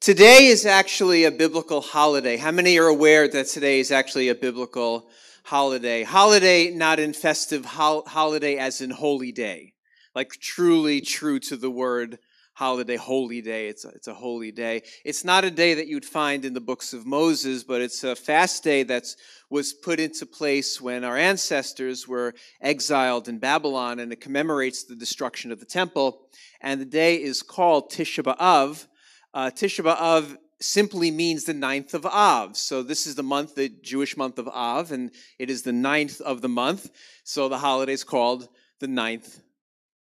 [0.00, 2.38] Today is actually a biblical holiday.
[2.38, 5.10] How many are aware that today is actually a biblical
[5.44, 6.04] holiday?
[6.04, 9.74] Holiday, not in festive hol- holiday, as in holy day.
[10.14, 12.18] Like truly true to the word
[12.54, 13.68] holiday, holy day.
[13.68, 14.84] It's a, it's a holy day.
[15.04, 18.16] It's not a day that you'd find in the books of Moses, but it's a
[18.16, 19.04] fast day that
[19.50, 22.32] was put into place when our ancestors were
[22.62, 26.22] exiled in Babylon, and it commemorates the destruction of the temple.
[26.62, 28.86] And the day is called Tisha B'Av.
[29.32, 32.56] Uh, Tisha B'Av simply means the ninth of Av.
[32.56, 36.20] So this is the month, the Jewish month of Av, and it is the ninth
[36.20, 36.90] of the month.
[37.24, 38.48] So the holiday is called
[38.78, 39.40] the ninth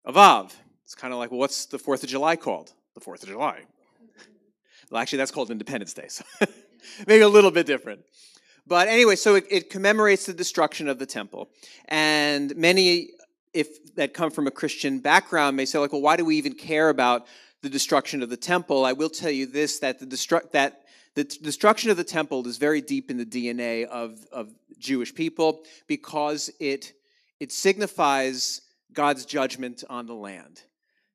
[0.06, 0.56] of Av.
[0.84, 2.74] It's kind of like, well, what's the 4th of July called?
[2.94, 3.62] The 4th of July.
[4.92, 6.24] Well, actually, that's called Independence Day, so
[7.08, 8.02] maybe a little bit different.
[8.68, 11.50] But anyway, so it, it, commemorates the destruction of the temple.
[11.88, 13.10] And many,
[13.54, 16.54] if that come from a Christian background, may say, like, well, why do we even
[16.54, 17.26] care about
[17.64, 18.86] the destruction of the temple?
[18.86, 20.84] I will tell you this that the, destru- that
[21.16, 25.16] the t- destruction of the temple is very deep in the DNA of, of Jewish
[25.16, 26.94] people because it,
[27.40, 30.62] it signifies God's judgment on the land.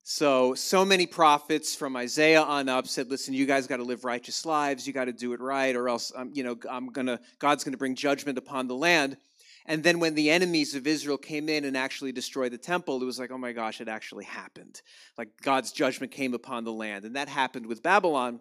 [0.02, 4.06] So, so many prophets from Isaiah on up said, "Listen, you guys got to live
[4.06, 4.86] righteous lives.
[4.86, 7.76] You got to do it right, or else, um, you know, I'm gonna, God's gonna
[7.76, 9.18] bring judgment upon the land."
[9.68, 13.04] And then when the enemies of Israel came in and actually destroyed the temple, it
[13.04, 14.80] was like, "Oh my gosh, it actually happened!
[15.18, 18.40] Like God's judgment came upon the land." And that happened with Babylon.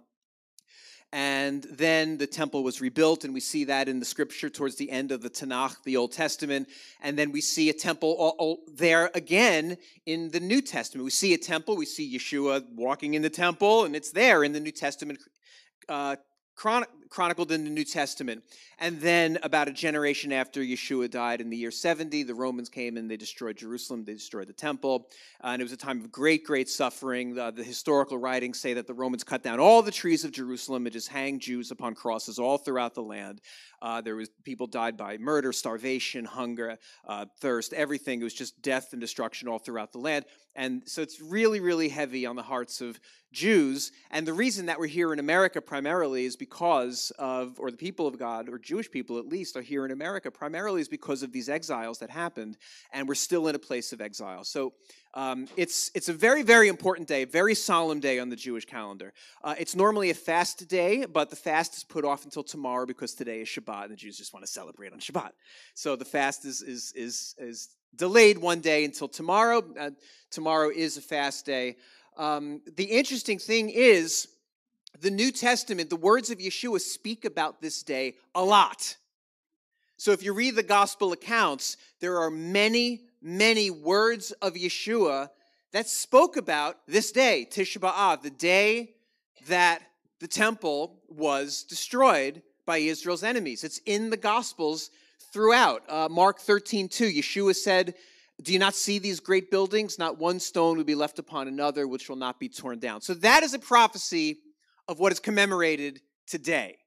[1.13, 4.89] And then the temple was rebuilt, and we see that in the scripture towards the
[4.89, 6.67] end of the Tanakh, the Old Testament.
[7.01, 11.05] And then we see a temple all, all there again in the New Testament.
[11.05, 14.51] We see a temple, we see Yeshua walking in the temple, and it's there in
[14.51, 15.19] the New Testament
[15.87, 16.17] uh,
[17.09, 18.43] chronicled in the New Testament.
[18.79, 22.97] And then, about a generation after Yeshua died in the year 70, the Romans came
[22.97, 25.09] and they destroyed Jerusalem, they destroyed the temple.
[25.43, 27.33] Uh, and it was a time of great, great suffering.
[27.33, 30.85] The, the, historical writings say that the Romans cut down all the trees of Jerusalem
[30.85, 33.41] and just hanged Jews upon crosses all throughout the land.
[33.81, 38.21] Uh, there was people died by murder, starvation, hunger, uh, thirst, everything.
[38.21, 40.25] It was just death and destruction all throughout the land.
[40.55, 42.99] And so it's really, really heavy on the hearts of
[43.31, 43.91] Jews.
[44.09, 48.07] And the reason that we're here in America primarily is because of, or the people
[48.07, 51.31] of God, or Jewish people at least, are here in America primarily is because of
[51.31, 52.57] these exiles that happened.
[52.91, 54.43] And we're still in a place of exile.
[54.43, 54.73] So
[55.13, 59.13] um, it's, it's a very, very important day, very solemn day on the Jewish calendar.
[59.43, 63.13] Uh, it's normally a fast day, but the fast is put off until tomorrow because
[63.13, 65.31] today is Shabbat, and the Jews just want to celebrate on Shabbat.
[65.73, 69.63] So the fast is, is, is, is delayed one day until tomorrow.
[69.79, 69.91] Uh,
[70.29, 71.77] tomorrow is a fast day.
[72.17, 74.27] Um, the interesting thing is,
[75.01, 78.95] the New Testament, the words of Yeshua speak about this day a lot.
[79.97, 85.29] So if you read the gospel accounts, there are many, many words of Yeshua
[85.71, 88.91] that spoke about this day, Tisha B'Av, the day
[89.47, 89.81] that
[90.19, 93.63] the temple was destroyed by Israel's enemies.
[93.63, 94.89] It's in the gospels
[95.31, 95.83] throughout.
[95.89, 97.95] Uh, Mark 13, 2, Yeshua said,
[98.41, 99.97] do you not see these great buildings?
[99.97, 103.01] Not one stone will be left upon another, which will not be torn down.
[103.01, 104.39] So that is a prophecy
[104.87, 106.77] of what is commemorated today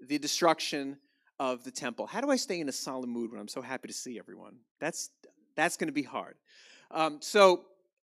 [0.00, 0.98] the destruction
[1.38, 2.06] of the temple.
[2.06, 4.56] How do I stay in a solemn mood when I'm so happy to see everyone?
[4.80, 5.10] That's,
[5.56, 6.36] that's going to be hard.
[6.90, 7.64] Um, so,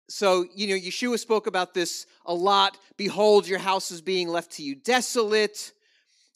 [0.08, 2.78] so, you know, Yeshua spoke about this a lot.
[2.96, 5.72] Behold, your house is being left to you desolate.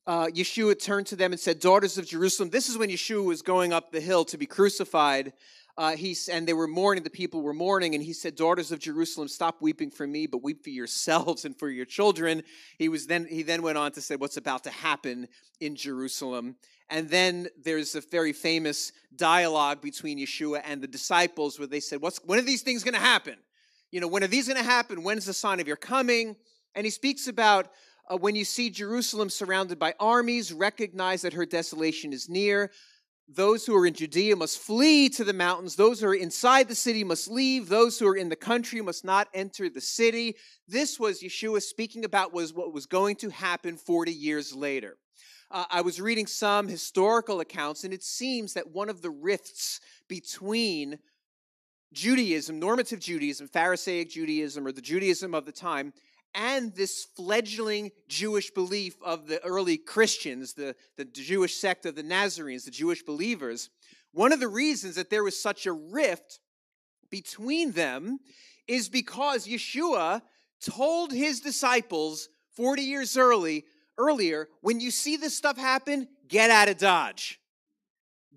[0.06, 3.42] Uh, Yeshua turned to them and said, Daughters of Jerusalem, this is when Yeshua was
[3.42, 5.32] going up the hill to be crucified
[5.80, 8.80] uh, he, and they were mourning, the people were mourning, and he said, Daughters of
[8.80, 12.42] Jerusalem, stop weeping for me, but weep for yourselves and for your children.
[12.76, 15.26] He, was then, he then went on to say what's about to happen
[15.58, 16.56] in Jerusalem.
[16.90, 22.02] And then there's a very famous dialogue between Yeshua and the disciples where they said,
[22.02, 23.36] What's, When are these things going to happen?
[23.90, 25.02] You know, when are these going to happen?
[25.02, 26.36] When's the sign of your coming?
[26.74, 27.70] And he speaks about
[28.10, 32.70] uh, when you see Jerusalem surrounded by armies, recognize that her desolation is near
[33.34, 35.76] those who are in Judea must flee to the mountains.
[35.76, 37.68] Those who are inside the city must leave.
[37.68, 40.36] Those who are in the country must not enter the city.
[40.66, 44.96] This was Yeshua speaking about was what was going to happen 40 years later.
[45.50, 49.80] Uh, I was reading some historical accounts, and it seems that one of the rifts
[50.08, 50.98] between
[51.92, 55.92] Judaism, normative Judaism, Pharisaic Judaism, or the Judaism of the time,
[56.34, 62.02] and this fledgling Jewish belief of the early Christians, the, the Jewish sect of the
[62.02, 63.70] Nazarenes, the Jewish believers,
[64.12, 66.40] one of the reasons that there was such a rift
[67.10, 68.18] between them
[68.66, 70.22] is because Yeshua
[70.60, 73.64] told his disciples 40 years early,
[73.98, 77.40] earlier, when you see this stuff happen, get out of Dodge.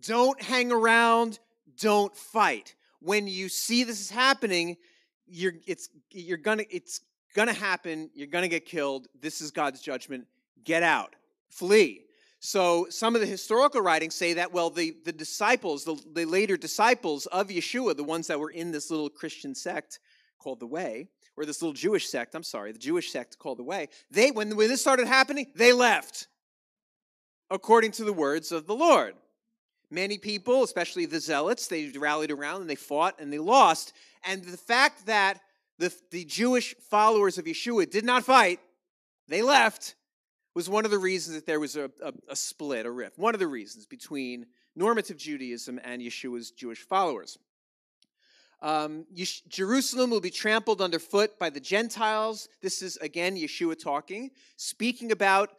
[0.02, 1.40] Don't hang around,
[1.80, 2.76] don't fight.
[3.00, 4.78] When you see this is happening,
[5.26, 7.02] you're it's you're gonna it's
[7.36, 8.10] To happen.
[8.14, 9.08] You're to get killed.
[9.20, 10.28] This is God's judgment.
[10.64, 11.16] Get out.
[11.50, 12.02] Flee.
[12.40, 16.58] So some of the historical writings say that, well, the, the disciples, the, the later
[16.58, 20.00] disciples of Yeshua, the ones that were in this little Christian sect
[20.40, 21.08] called the Way,
[21.38, 24.58] or this little Jewish sect, I'm sorry, the Jewish sect called the Way, they, when,
[24.58, 26.28] when this started happening, they left,
[27.50, 29.16] according to the words of the Lord.
[29.90, 33.94] Many people, especially the zealots, they rallied around and they fought and they lost.
[34.26, 35.40] And the fact that
[35.80, 38.60] the, the Jewish followers of Yeshua did not fight,
[39.28, 39.96] they left,
[40.56, 43.18] was one of the reasons that there was a, a, a split, a rift.
[43.18, 47.38] One of the reasons between normative Judaism and Yeshua's Jewish followers.
[48.62, 49.06] Um,
[49.50, 52.48] Jerusalem will be trampled underfoot by the Gentiles.
[52.62, 55.50] This is, again, Yeshua talking, speaking about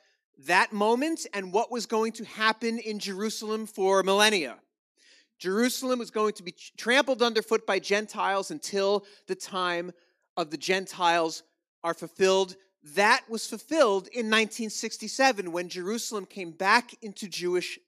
[0.46, 4.56] that moment and what was going to happen in Jerusalem for millennia.
[5.44, 9.92] Jerusalem was going to be trampled underfoot by Gentiles until the time
[10.38, 11.42] of the Gentiles
[11.82, 12.56] are fulfilled.
[12.94, 17.78] That was fulfilled in 1967 when Jerusalem came back into Jewish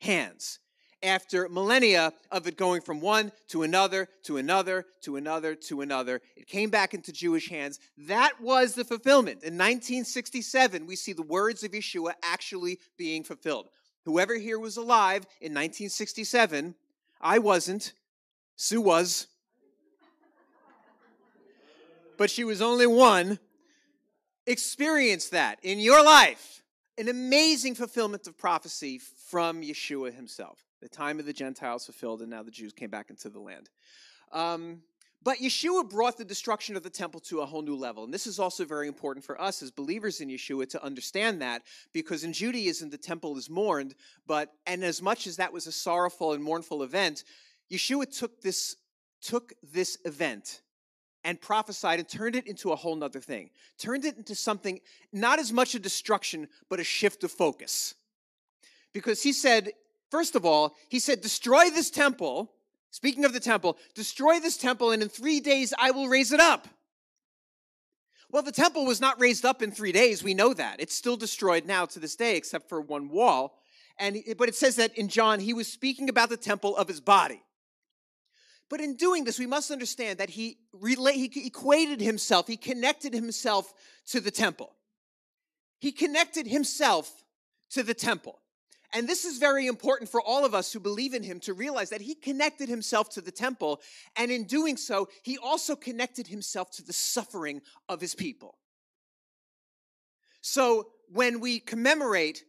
[0.00, 0.58] hands
[1.04, 6.20] after millennia of it going from one to another to another to another to another.
[6.34, 7.78] It came back into Jewish hands.
[7.96, 9.44] That was the fulfillment.
[9.44, 13.68] In 1967, we see the words of Yeshua actually being fulfilled.
[14.04, 16.74] Whoever here was alive in 1967,
[17.24, 17.94] I wasn't,
[18.54, 19.26] Sue was,
[22.16, 23.40] but she was only one,
[24.46, 26.62] Experience that in your life.
[26.98, 30.64] An amazing fulfillment of prophecy from Yeshua himself.
[30.80, 33.70] The time of the Gentiles fulfilled, and now the Jews came back into the land.
[34.32, 34.82] Um,
[35.24, 38.04] but Yeshua brought the destruction of the temple to a whole new level.
[38.04, 41.62] And this is also very important for us as believers in Yeshua to understand that
[41.94, 43.94] because in Judaism, the temple is mourned.
[44.26, 47.24] But, and as much as that was a sorrowful and mournful event,
[47.72, 48.76] Yeshua took this,
[49.22, 50.60] took this event
[51.24, 53.48] and prophesied and turned it into a whole nother thing.
[53.78, 54.78] Turned it into something,
[55.10, 57.94] not as much a destruction, but a shift of focus.
[58.92, 59.72] Because he said,
[60.10, 62.52] First of all, he said, Destroy this temple.
[62.94, 66.38] Speaking of the temple, destroy this temple, and in three days I will raise it
[66.38, 66.68] up.
[68.30, 70.22] Well, the temple was not raised up in three days.
[70.22, 70.78] We know that.
[70.78, 73.58] It's still destroyed now to this day, except for one wall.
[73.98, 77.00] And, but it says that in John, he was speaking about the temple of his
[77.00, 77.42] body.
[78.70, 83.12] But in doing this, we must understand that he, relate, he equated himself, he connected
[83.12, 83.74] himself
[84.10, 84.72] to the temple.
[85.80, 87.24] He connected himself
[87.70, 88.38] to the temple.
[88.94, 91.90] And this is very important for all of us who believe in him to realize
[91.90, 93.80] that he connected himself to the temple.
[94.16, 98.56] And in doing so, he also connected himself to the suffering of his people.
[100.40, 102.44] So when we commemorate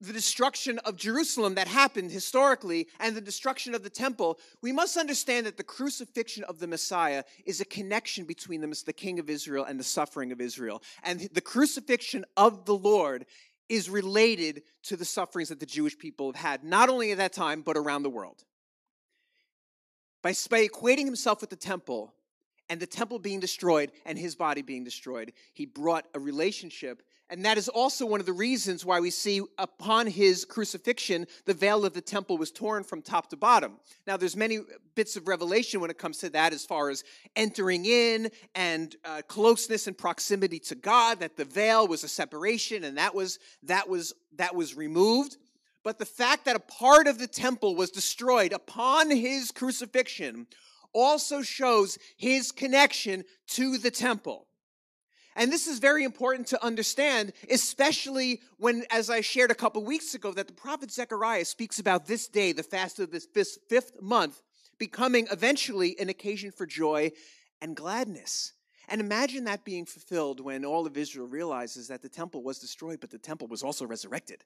[0.00, 4.96] the destruction of Jerusalem that happened historically and the destruction of the temple, we must
[4.96, 9.64] understand that the crucifixion of the Messiah is a connection between the, King of Israel
[9.64, 10.82] and the suffering of Israel.
[11.04, 13.26] And the crucifixion of the Lord
[13.72, 17.32] is related to the sufferings that the Jewish people have had, not only at that
[17.32, 18.44] time, but around the world.
[20.22, 22.12] By, by equating himself with the temple
[22.68, 27.02] and the temple being destroyed and his body being destroyed, he brought a relationship
[27.32, 31.54] and that is also one of the reasons why we see upon his crucifixion, the
[31.54, 33.78] veil of the temple was torn from top to bottom.
[34.06, 34.58] Now, there's many
[34.94, 39.22] bits of revelation when it comes to that, as far as entering in and uh,
[39.28, 43.88] closeness and proximity to God, that the veil was a separation and that was, that
[43.88, 45.38] was, that was removed.
[45.84, 50.48] But the fact that a part of the temple was destroyed upon his crucifixion
[50.92, 54.48] also shows his connection to the temple.
[55.34, 60.14] And this is very important to understand, especially when, as I shared a couple weeks
[60.14, 63.26] ago, that the prophet Zechariah speaks about this day, the fast of this
[63.68, 64.42] fifth month,
[64.78, 67.12] becoming eventually an occasion for joy
[67.62, 68.52] and gladness.
[68.88, 73.00] And imagine that being fulfilled when all of Israel realizes that the temple was destroyed,
[73.00, 74.44] but the temple was also resurrected.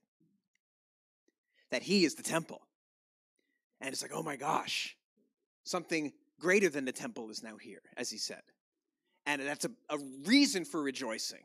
[1.71, 2.63] That he is the temple.
[3.81, 4.97] And it's like, oh my gosh,
[5.65, 8.43] something greater than the temple is now here, as he said
[9.27, 11.43] and that's a, a reason for rejoicing.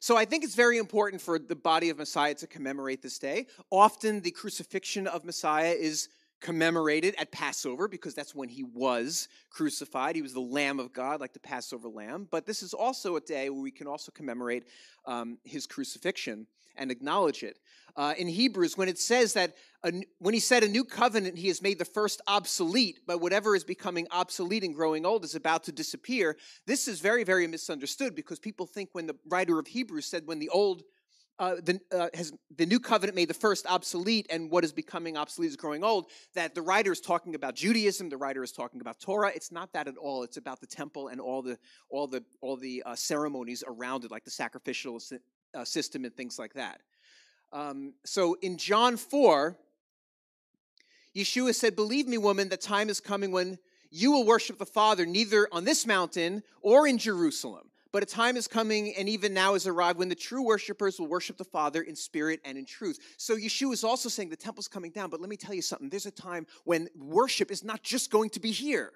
[0.00, 3.46] So I think it's very important for the body of Messiah to commemorate this day.
[3.70, 6.08] Often the crucifixion of Messiah is
[6.40, 10.16] commemorated at Passover because that's when he was crucified.
[10.16, 12.26] He was the Lamb of God, like the Passover lamb.
[12.30, 14.64] But this is also a day where we can also commemorate
[15.06, 17.58] um, his crucifixion and acknowledge it.
[17.94, 21.48] Uh, in Hebrews, when it says that a, when he said a new covenant, he
[21.48, 25.64] has made the first obsolete, but whatever is becoming obsolete and growing old is about
[25.64, 26.36] to disappear.
[26.66, 30.38] This is very, very misunderstood because people think when the writer of Hebrews said when
[30.38, 30.82] the old
[31.38, 35.16] uh, the, uh, has the new covenant made the first obsolete, and what is becoming
[35.16, 36.06] obsolete is growing old.
[36.34, 39.32] That the writer is talking about Judaism, the writer is talking about Torah.
[39.34, 40.22] It's not that at all.
[40.22, 44.10] It's about the temple and all the all the all the uh, ceremonies around it,
[44.10, 45.00] like the sacrificial
[45.54, 46.80] uh, system and things like that.
[47.52, 49.56] Um, so in John four,
[51.14, 53.58] Yeshua said, "Believe me, woman, the time is coming when."
[53.94, 57.68] You will worship the Father neither on this mountain or in Jerusalem.
[57.92, 61.08] But a time is coming, and even now has arrived, when the true worshipers will
[61.08, 62.98] worship the Father in spirit and in truth.
[63.18, 65.10] So Yeshua is also saying the temple's coming down.
[65.10, 68.30] But let me tell you something there's a time when worship is not just going
[68.30, 68.92] to be here,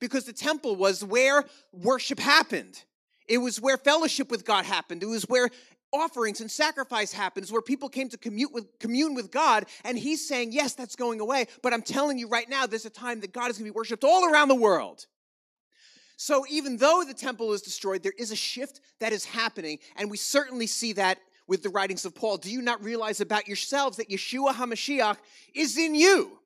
[0.00, 2.82] because the temple was where worship happened.
[3.28, 5.04] It was where fellowship with God happened.
[5.04, 5.50] It was where
[5.92, 9.66] offerings and sacrifice happens where people came to commune with, commune with God.
[9.84, 11.46] And he's saying, yes, that's going away.
[11.62, 13.76] But I'm telling you right now, there's a time that God is going to be
[13.76, 15.06] worshiped all around the world.
[16.16, 20.08] So even though the temple is destroyed, there is a shift that is happening, and
[20.08, 21.18] we certainly see that
[21.48, 22.36] with the writings of Paul.
[22.36, 25.16] Do you not realize about yourselves that Yeshua HaMashiach
[25.54, 26.38] is in you?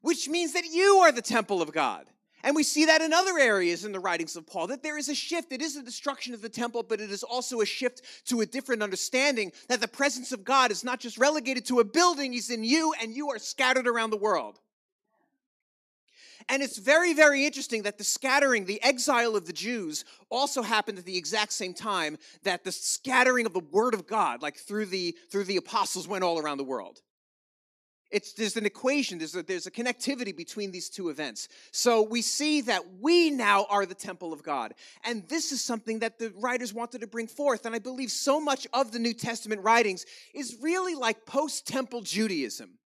[0.00, 2.06] Which means that you are the temple of God.
[2.46, 5.08] And we see that in other areas in the writings of Paul, that there is
[5.08, 5.50] a shift.
[5.50, 8.46] It is a destruction of the temple, but it is also a shift to a
[8.46, 12.48] different understanding that the presence of God is not just relegated to a building, He's
[12.48, 14.60] in you, and you are scattered around the world.
[16.48, 20.98] And it's very, very interesting that the scattering, the exile of the Jews, also happened
[20.98, 24.86] at the exact same time that the scattering of the word of God, like through
[24.86, 27.00] the through the apostles, went all around the world.
[28.10, 31.48] It's, there's an equation, there's a, there's a connectivity between these two events.
[31.72, 34.74] So we see that we now are the temple of God.
[35.04, 37.66] And this is something that the writers wanted to bring forth.
[37.66, 42.02] And I believe so much of the New Testament writings is really like post temple
[42.02, 42.78] Judaism.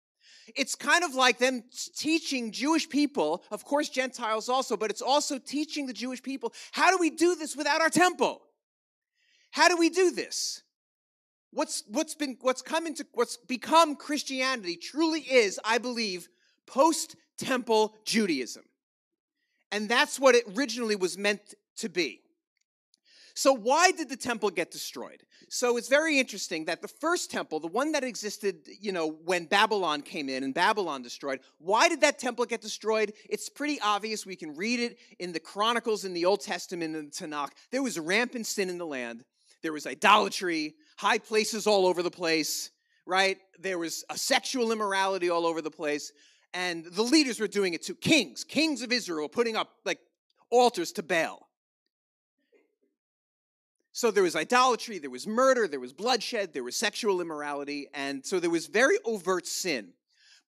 [0.57, 1.65] It's kind of like them
[1.97, 6.91] teaching Jewish people, of course, Gentiles also, but it's also teaching the Jewish people how
[6.91, 8.41] do we do this without our temple?
[9.50, 10.62] How do we do this?
[11.52, 16.28] What's, what's been, what's come into, what's become Christianity truly is, I believe,
[16.66, 18.64] post temple Judaism.
[19.73, 22.21] And that's what it originally was meant to be.
[23.35, 25.23] So, why did the temple get destroyed?
[25.49, 29.47] So, it's very interesting that the first temple, the one that existed, you know, when
[29.47, 33.12] Babylon came in and Babylon destroyed, why did that temple get destroyed?
[33.28, 34.26] It's pretty obvious.
[34.26, 37.52] We can read it in the Chronicles in the Old Testament and the Tanakh.
[37.71, 39.25] There was rampant sin in the land,
[39.62, 42.71] there was idolatry, high places all over the place,
[43.07, 43.38] right?
[43.59, 46.12] There was a sexual immorality all over the place.
[46.52, 47.95] And the leaders were doing it too.
[47.95, 49.99] Kings, kings of Israel, putting up like
[50.50, 51.49] altars to Baal.
[53.92, 58.25] So there was idolatry, there was murder, there was bloodshed, there was sexual immorality, and
[58.25, 59.95] so there was very overt sin.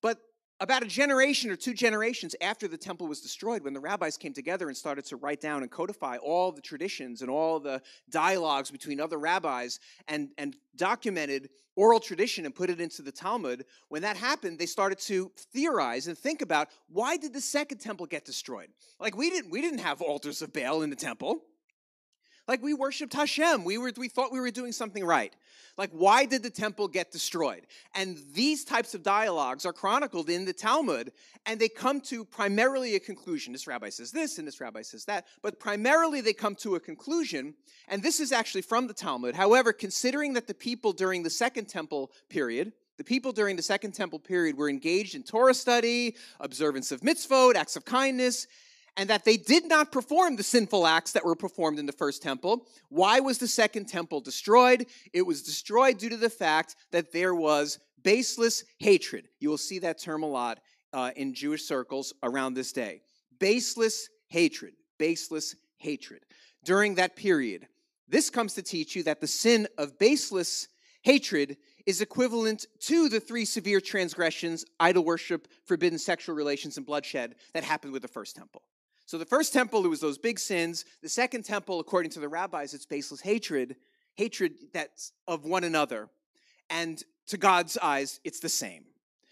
[0.01, 0.19] But
[0.59, 4.33] about a generation or two generations after the temple was destroyed, when the rabbis came
[4.33, 8.71] together and started to write down and codify all the traditions and all the dialogues
[8.71, 14.03] between other rabbis and, and documented oral tradition and put it into the Talmud, when
[14.03, 18.25] that happened, they started to theorize and think about why did the second temple get
[18.25, 18.69] destroyed?
[18.99, 21.41] Like we didn't we didn't have altars of Baal in the temple.
[22.47, 23.63] Like we worshiped Hashem.
[23.63, 25.33] We, were, we thought we were doing something right.
[25.77, 27.65] Like, why did the temple get destroyed?
[27.95, 31.11] And these types of dialogues are chronicled in the Talmud,
[31.47, 33.53] and they come to primarily a conclusion.
[33.53, 36.79] This rabbi says this, and this rabbi says that, but primarily they come to a
[36.79, 37.55] conclusion,
[37.87, 39.35] and this is actually from the Talmud.
[39.35, 43.93] However, considering that the people during the Second Temple period, the people during the Second
[43.93, 48.45] Temple period were engaged in Torah study, observance of mitzvot, acts of kindness,
[48.97, 52.21] and that they did not perform the sinful acts that were performed in the first
[52.21, 52.67] temple.
[52.89, 54.85] Why was the second temple destroyed?
[55.13, 59.27] It was destroyed due to the fact that there was baseless hatred.
[59.39, 60.59] You will see that term a lot
[60.91, 63.01] uh, in Jewish circles around this day.
[63.39, 64.73] Baseless hatred.
[64.99, 66.21] Baseless hatred.
[66.63, 67.67] During that period,
[68.07, 70.67] this comes to teach you that the sin of baseless
[71.01, 77.35] hatred is equivalent to the three severe transgressions idol worship, forbidden sexual relations, and bloodshed
[77.53, 78.61] that happened with the first temple.
[79.05, 80.85] So the first temple, it was those big sins.
[81.01, 83.75] The second temple, according to the rabbis, it's baseless hatred,
[84.15, 86.09] hatred that's of one another.
[86.69, 88.85] And to God's eyes, it's the same.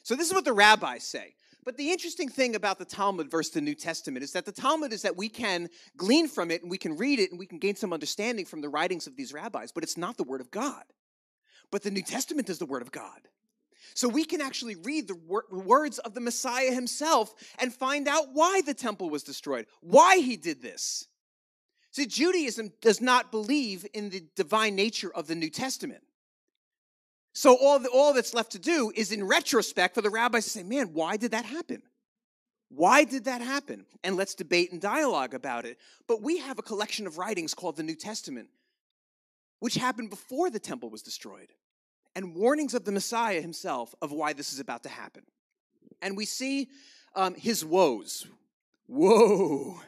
[0.04, 1.36] So this is what the rabbis say.
[1.64, 4.94] But the interesting thing about the Talmud versus the New Testament is that the Talmud
[4.94, 7.60] is that we can glean from it and we can read it and we can
[7.60, 10.50] gain some understanding from the writings of these rabbis, but it's not the Word of
[10.50, 10.84] God.
[11.70, 13.22] But the New Testament is the Word of God.
[13.94, 18.34] So we can actually read the wor- words of the Messiah himself and find out
[18.34, 21.08] why the temple was destroyed, why he did this.
[21.92, 26.04] See, Judaism does not believe in the divine nature of the New Testament.
[27.34, 30.50] So all, the, all that's left to do is in retrospect for the rabbis to
[30.50, 31.82] say, man, why did that happen?
[32.70, 33.86] Why did that happen?
[34.04, 35.78] And let's debate and dialogue about it.
[36.08, 38.48] But we have a collection of writings called the New Testament,
[39.60, 41.50] which happened before the temple was destroyed.
[42.16, 45.24] And warnings of the Messiah himself of why this is about to happen.
[46.02, 46.70] And we see
[47.16, 48.28] um, his woes.
[48.88, 49.80] Whoa.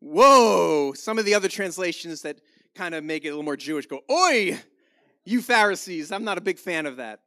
[0.00, 0.92] Whoa.
[0.94, 2.40] Some of the other translations that
[2.74, 4.58] kind of make it a little more Jewish go, Oi,
[5.24, 6.12] you Pharisees.
[6.12, 7.20] I'm not a big fan of that.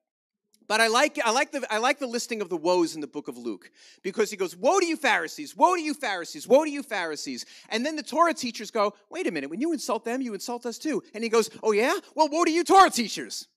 [0.68, 3.08] But I like, I, like the, I like the listing of the woes in the
[3.08, 3.70] book of Luke
[4.04, 5.54] because he goes, Woe to you, Pharisees!
[5.54, 6.48] Woe to you, Pharisees!
[6.48, 7.46] Woe to you, Pharisees!
[7.68, 10.66] And then the Torah teachers go, Wait a minute, when you insult them, you insult
[10.66, 11.04] us too.
[11.14, 11.98] And he goes, Oh, yeah?
[12.16, 13.50] Well, woe to you, Torah teachers!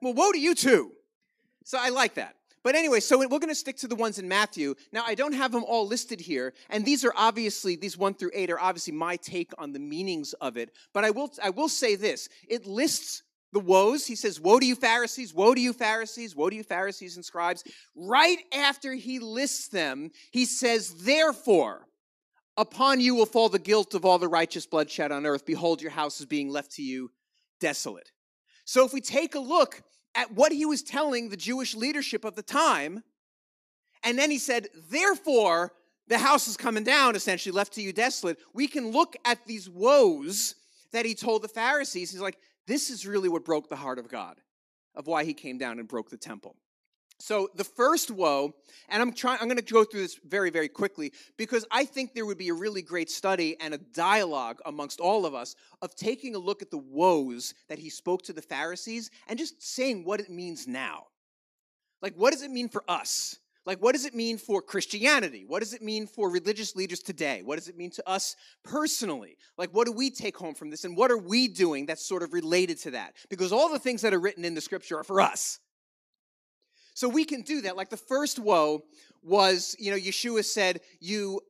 [0.00, 0.92] Well, woe to you too.
[1.64, 2.36] So I like that.
[2.62, 4.74] But anyway, so we're going to stick to the ones in Matthew.
[4.92, 8.32] Now, I don't have them all listed here, and these are obviously these one through
[8.34, 10.70] eight are obviously my take on the meanings of it.
[10.92, 14.06] But I will I will say this: it lists the woes.
[14.06, 17.24] He says, Woe to you, Pharisees, woe to you, Pharisees, woe to you, Pharisees and
[17.24, 17.64] scribes.
[17.96, 21.86] Right after he lists them, he says, Therefore,
[22.56, 25.46] upon you will fall the guilt of all the righteous bloodshed on earth.
[25.46, 27.10] Behold, your house is being left to you
[27.60, 28.10] desolate.
[28.64, 29.82] So if we take a look
[30.14, 33.02] at what he was telling the Jewish leadership of the time,
[34.02, 35.72] and then he said, Therefore,
[36.08, 38.38] the house is coming down, essentially, left to you desolate.
[38.52, 40.56] We can look at these woes
[40.92, 42.10] that he told the Pharisees.
[42.10, 44.36] He's like, this is really what broke the heart of God,
[44.94, 46.56] of why he came down and broke the temple.
[47.20, 48.54] So the first woe,
[48.88, 52.14] and I'm trying I'm going to go through this very very quickly because I think
[52.14, 55.94] there would be a really great study and a dialogue amongst all of us of
[55.94, 60.04] taking a look at the woes that he spoke to the Pharisees and just saying
[60.04, 61.08] what it means now.
[62.00, 63.36] Like what does it mean for us?
[63.66, 65.44] Like, what does it mean for Christianity?
[65.46, 67.42] What does it mean for religious leaders today?
[67.44, 68.34] What does it mean to us
[68.64, 69.36] personally?
[69.58, 70.84] Like, what do we take home from this?
[70.84, 73.14] And what are we doing that's sort of related to that?
[73.28, 75.60] Because all the things that are written in the scripture are for us.
[76.94, 77.76] So we can do that.
[77.76, 78.84] Like, the first woe
[79.22, 81.40] was, you know, Yeshua said, You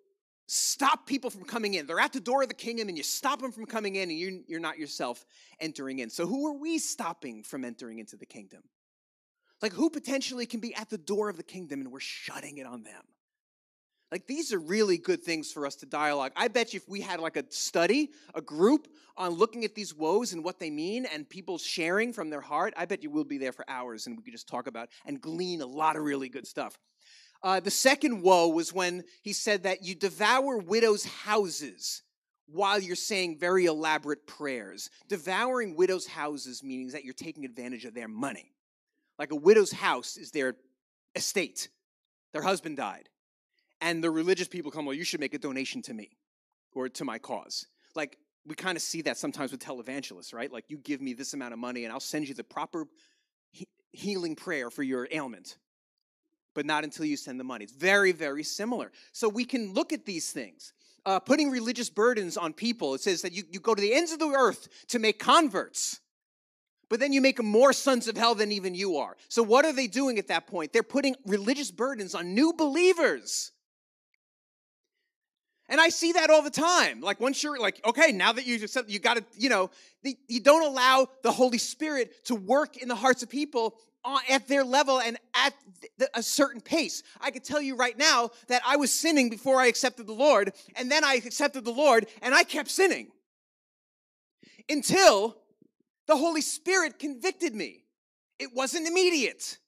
[0.47, 1.87] stop people from coming in.
[1.87, 4.19] They're at the door of the kingdom and you stop them from coming in and
[4.19, 5.25] you're, you're not yourself
[5.61, 6.11] entering in.
[6.11, 8.63] So, who are we stopping from entering into the kingdom?
[9.63, 12.67] Like, who potentially can be at the door of the kingdom and we're shutting it
[12.67, 13.03] on them?
[14.11, 16.33] Like, these are really good things for us to dialogue.
[16.35, 19.95] I bet you if we had like a study, a group on looking at these
[19.95, 23.25] woes and what they mean and people sharing from their heart, I bet you we'll
[23.25, 26.03] be there for hours and we could just talk about and glean a lot of
[26.03, 26.79] really good stuff.
[27.43, 32.03] Uh, the second woe was when he said that you devour widows' houses
[32.47, 34.91] while you're saying very elaborate prayers.
[35.09, 38.53] Devouring widows' houses means that you're taking advantage of their money.
[39.19, 40.57] Like a widow's house is their
[41.15, 41.69] estate.
[42.33, 43.09] Their husband died.
[43.81, 46.11] And the religious people come, well, you should make a donation to me
[46.75, 47.67] or to my cause.
[47.95, 50.53] Like, we kind of see that sometimes with televangelists, right?
[50.53, 52.87] Like, you give me this amount of money and I'll send you the proper
[53.53, 55.57] he- healing prayer for your ailment,
[56.55, 57.65] but not until you send the money.
[57.65, 58.93] It's very, very similar.
[59.13, 60.73] So we can look at these things.
[61.07, 64.13] Uh, putting religious burdens on people, it says that you, you go to the ends
[64.13, 66.01] of the earth to make converts
[66.91, 69.17] but then you make more sons of hell than even you are.
[69.29, 70.73] So what are they doing at that point?
[70.73, 73.53] They're putting religious burdens on new believers.
[75.71, 77.01] And I see that all the time.
[77.01, 79.71] Like once you're like, okay, now that you accept, you got to, you know,
[80.03, 83.77] the, you don't allow the Holy Spirit to work in the hearts of people
[84.29, 85.55] at their level and at
[86.15, 87.05] a certain pace.
[87.21, 90.53] I could tell you right now that I was sinning before I accepted the Lord,
[90.75, 93.09] and then I accepted the Lord, and I kept sinning
[94.69, 95.37] until
[96.07, 97.85] the Holy Spirit convicted me.
[98.39, 99.59] It wasn't immediate.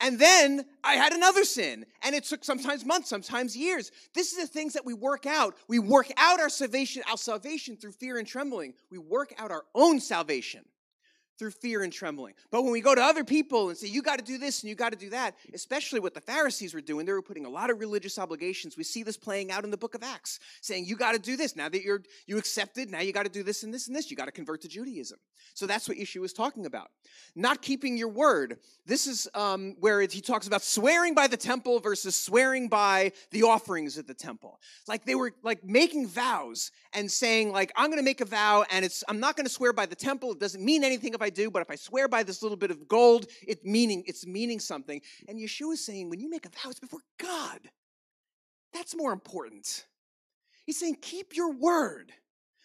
[0.00, 3.90] And then I had another sin, and it took sometimes months, sometimes years.
[4.14, 5.56] This is the things that we work out.
[5.66, 8.74] We work out our salvation, our salvation through fear and trembling.
[8.90, 10.64] We work out our own salvation
[11.38, 12.34] through fear and trembling.
[12.50, 14.68] But when we go to other people and say, you got to do this and
[14.68, 17.50] you got to do that, especially what the Pharisees were doing, they were putting a
[17.50, 18.76] lot of religious obligations.
[18.76, 21.36] We see this playing out in the book of Acts, saying, you got to do
[21.36, 21.54] this.
[21.54, 24.10] Now that you're, you accepted, now you got to do this and this and this.
[24.10, 25.18] You got to convert to Judaism.
[25.54, 26.90] So that's what Yeshua is talking about.
[27.34, 28.58] Not keeping your word.
[28.86, 33.44] This is um, where he talks about swearing by the temple versus swearing by the
[33.44, 34.60] offerings at the temple.
[34.86, 38.64] Like they were like making vows and saying like, I'm going to make a vow
[38.70, 40.32] and it's, I'm not going to swear by the temple.
[40.32, 42.70] It doesn't mean anything if I do, but if I swear by this little bit
[42.70, 45.00] of gold, it's meaning, it's meaning something.
[45.28, 47.60] And Yeshua is saying, when you make a vow, it's before God.
[48.72, 49.86] That's more important.
[50.66, 52.12] He's saying, keep your word.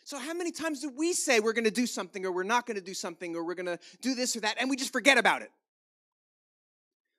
[0.05, 2.65] So, how many times do we say we're going to do something, or we're not
[2.65, 4.91] going to do something, or we're going to do this or that, and we just
[4.91, 5.49] forget about it?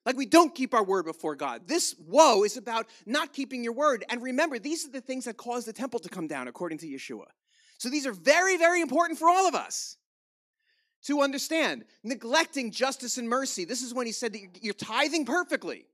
[0.04, 1.66] Like we don't keep our word before God.
[1.66, 4.04] This woe is about not keeping your word.
[4.10, 6.86] And remember, these are the things that caused the temple to come down, according to
[6.86, 7.24] Yeshua.
[7.78, 9.96] So, these are very, very important for all of us
[11.04, 11.84] to understand.
[12.02, 13.64] Neglecting justice and mercy.
[13.64, 15.86] This is when he said that you're tithing perfectly.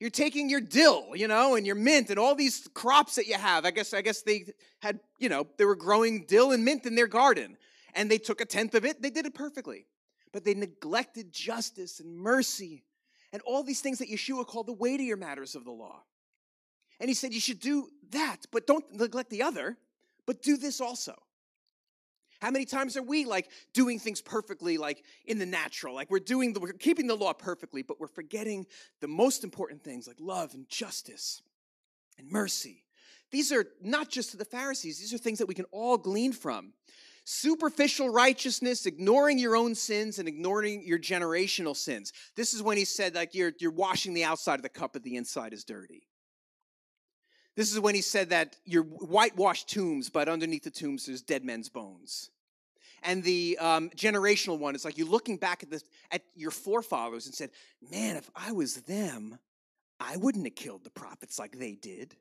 [0.00, 3.34] You're taking your dill, you know, and your mint and all these crops that you
[3.34, 3.64] have.
[3.64, 4.46] I guess I guess they
[4.80, 7.56] had, you know, they were growing dill and mint in their garden.
[7.94, 9.00] And they took a tenth of it.
[9.00, 9.86] They did it perfectly.
[10.32, 12.84] But they neglected justice and mercy
[13.32, 16.02] and all these things that Yeshua called the weightier matters of the law.
[17.00, 19.76] And he said you should do that, but don't neglect the other,
[20.24, 21.20] but do this also.
[22.40, 25.94] How many times are we like doing things perfectly, like in the natural?
[25.94, 28.66] Like we're doing, the, we're keeping the law perfectly, but we're forgetting
[29.00, 31.42] the most important things like love and justice
[32.18, 32.84] and mercy.
[33.30, 36.32] These are not just to the Pharisees, these are things that we can all glean
[36.32, 36.72] from.
[37.26, 42.12] Superficial righteousness, ignoring your own sins and ignoring your generational sins.
[42.36, 45.02] This is when he said, like, you're, you're washing the outside of the cup, but
[45.02, 46.06] the inside is dirty.
[47.56, 51.44] This is when he said that you're whitewashed tombs, but underneath the tombs there's dead
[51.44, 52.30] men's bones.
[53.02, 57.26] And the um, generational one is like you're looking back at, the, at your forefathers
[57.26, 57.50] and said,
[57.90, 59.38] man, if I was them,
[60.00, 62.16] I wouldn't have killed the prophets like they did.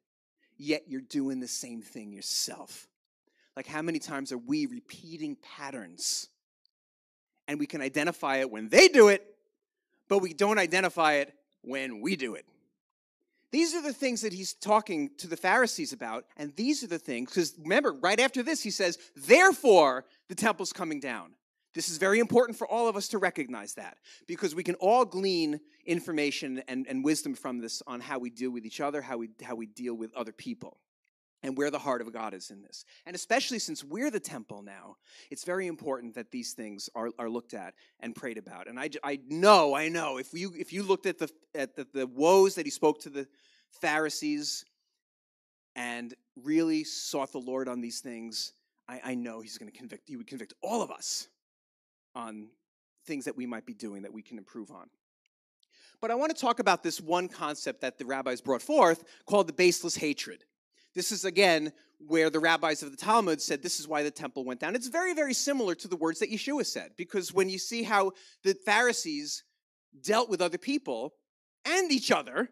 [0.57, 2.87] Yet you're doing the same thing yourself.
[3.55, 6.27] Like, how many times are we repeating patterns?
[7.47, 9.25] And we can identify it when they do it,
[10.09, 12.45] but we don't identify it when we do it.
[13.53, 16.97] These are the things that he's talking to the Pharisees about, and these are the
[16.97, 21.35] things, because remember, right after this, he says, Therefore, the temple's coming down.
[21.75, 25.05] This is very important for all of us to recognize that because we can all
[25.05, 29.17] glean information and, and wisdom from this on how we deal with each other, how
[29.17, 30.79] we, how we deal with other people,
[31.43, 32.85] and where the heart of God is in this.
[33.05, 34.95] And especially since we're the temple now,
[35.29, 38.67] it's very important that these things are, are looked at and prayed about.
[38.67, 41.85] And I, I know, I know, if you, if you looked at, the, at the,
[41.93, 43.27] the woes that he spoke to the
[43.69, 44.65] Pharisees
[45.75, 48.53] and really sought the Lord on these things,
[48.87, 51.27] I, I know He's going to convict, He would convict all of us
[52.15, 52.47] on
[53.05, 54.89] things that we might be doing that we can improve on.
[55.99, 59.47] But I want to talk about this one concept that the rabbis brought forth called
[59.47, 60.43] the baseless hatred.
[60.93, 61.71] This is again
[62.07, 64.75] where the rabbis of the Talmud said this is why the temple went down.
[64.75, 68.11] It's very, very similar to the words that Yeshua said, because when you see how
[68.43, 69.43] the Pharisees
[70.01, 71.13] dealt with other people
[71.65, 72.49] and each other,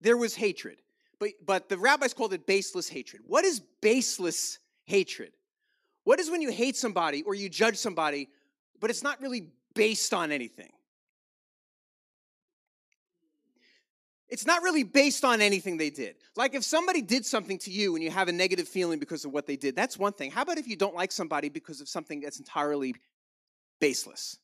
[0.00, 0.82] there was hatred.
[1.18, 3.22] But, but the rabbis called it baseless hatred.
[3.26, 5.32] What is baseless hatred?
[6.04, 8.28] What is when you hate somebody or you judge somebody,
[8.80, 10.70] but it's not really based on anything?
[14.28, 16.16] It's not really based on anything they did.
[16.36, 19.32] Like if somebody did something to you and you have a negative feeling because of
[19.32, 20.30] what they did, that's one thing.
[20.30, 22.94] How about if you don't like somebody because of something that's entirely
[23.80, 24.36] baseless?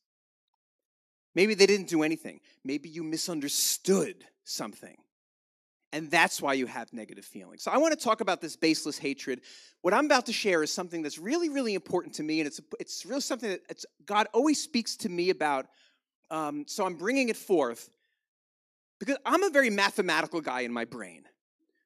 [1.34, 2.40] Maybe they didn't do anything.
[2.64, 4.96] Maybe you misunderstood something.
[5.92, 7.62] And that's why you have negative feelings.
[7.62, 9.42] So I want to talk about this baseless hatred.
[9.82, 12.60] What I'm about to share is something that's really, really important to me, and it's
[12.80, 15.66] it's really something that God always speaks to me about.
[16.32, 17.90] Um, so I'm bringing it forth
[19.04, 21.24] because I'm a very mathematical guy in my brain.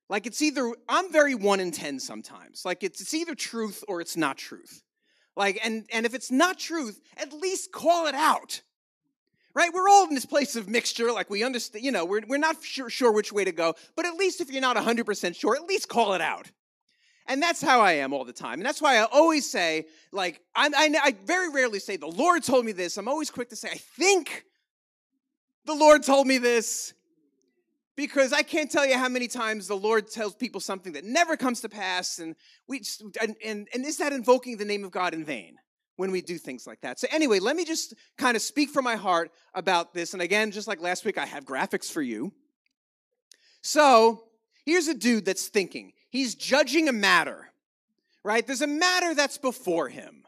[0.09, 2.64] Like it's either I'm very one in ten sometimes.
[2.64, 4.83] Like it's it's either truth or it's not truth.
[5.37, 8.62] Like and and if it's not truth, at least call it out
[9.59, 9.74] right?
[9.74, 12.62] We're all in this place of mixture, like we understand, you know, we're, we're not
[12.62, 15.64] sure, sure which way to go, but at least if you're not 100% sure, at
[15.64, 16.48] least call it out.
[17.26, 18.54] And that's how I am all the time.
[18.54, 22.44] And that's why I always say, like, I, I, I very rarely say, the Lord
[22.44, 22.96] told me this.
[22.96, 24.44] I'm always quick to say, I think
[25.66, 26.94] the Lord told me this.
[27.98, 31.37] Because I can't tell you how many times the Lord tells people something that never
[31.37, 32.37] comes to pass, and
[32.68, 32.80] we
[33.20, 35.56] and, and, and is that invoking the name of God in vain?
[35.96, 37.00] when we do things like that.
[37.00, 40.12] So, anyway, let me just kind of speak from my heart about this.
[40.12, 42.32] And again, just like last week, I have graphics for you.
[43.62, 44.22] So,
[44.64, 45.92] here's a dude that's thinking.
[46.08, 47.50] He's judging a matter,
[48.22, 48.46] right?
[48.46, 50.22] There's a matter that's before him.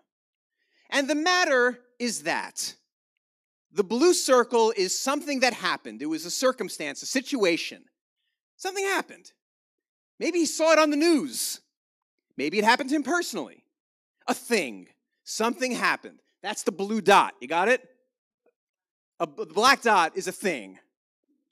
[0.91, 2.75] And the matter is that
[3.73, 6.03] the blue circle is something that happened.
[6.03, 7.85] It was a circumstance, a situation.
[8.57, 9.33] Something happened.
[10.19, 11.61] Maybe he saw it on the news.
[12.37, 13.65] Maybe it happened to him personally.
[14.27, 14.89] A thing.
[15.25, 16.19] Something happened.
[16.43, 17.35] That's the blue dot.
[17.41, 17.87] You got it?
[19.21, 20.79] A black dot is a thing.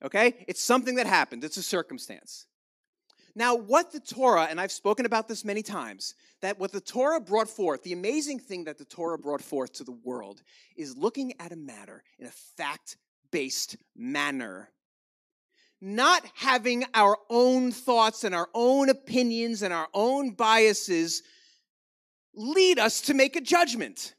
[0.02, 0.44] Okay?
[0.48, 2.46] It's something that happened, it's a circumstance.
[3.34, 7.20] Now, what the Torah, and I've spoken about this many times, that what the Torah
[7.20, 10.42] brought forth, the amazing thing that the Torah brought forth to the world,
[10.76, 12.96] is looking at a matter in a fact
[13.30, 14.70] based manner.
[15.80, 21.22] Not having our own thoughts and our own opinions and our own biases
[22.34, 24.14] lead us to make a judgment.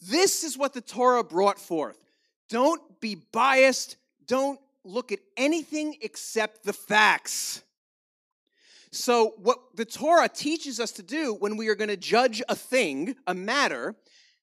[0.00, 1.98] This is what the Torah brought forth.
[2.48, 3.96] Don't be biased.
[4.26, 7.62] Don't look at anything except the facts.
[8.96, 12.56] So, what the Torah teaches us to do when we are going to judge a
[12.56, 13.94] thing, a matter,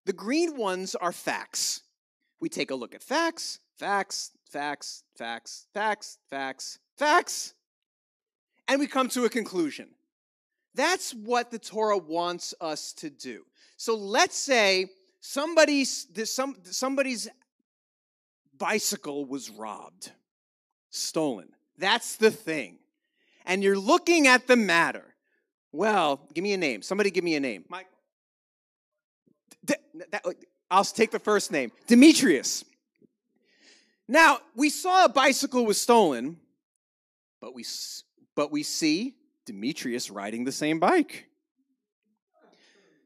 [0.05, 1.81] the green ones are facts.
[2.39, 7.53] We take a look at facts, facts, facts, facts, facts, facts, Facts.
[8.67, 9.89] And we come to a conclusion.
[10.75, 13.43] That's what the Torah wants us to do.
[13.77, 14.87] So let's say
[15.19, 17.27] somebody's, some, somebody's
[18.57, 20.11] bicycle was robbed,
[20.89, 21.49] stolen.
[21.77, 22.77] That's the thing.
[23.45, 25.15] And you're looking at the matter.
[25.71, 26.81] Well, give me a name.
[26.81, 27.65] Somebody give me a name.
[27.69, 27.89] Michael.
[29.65, 29.75] D-
[30.11, 30.23] that,
[30.69, 32.63] I'll take the first name Demetrius.
[34.07, 36.37] Now, we saw a bicycle was stolen,
[37.39, 37.65] but we,
[38.35, 41.27] but we see Demetrius riding the same bike.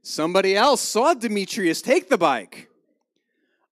[0.01, 2.69] Somebody else saw Demetrius take the bike.